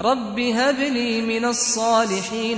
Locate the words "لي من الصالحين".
0.78-2.56